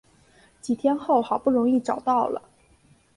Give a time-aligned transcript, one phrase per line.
[0.61, 2.41] 几天后好不容易找到了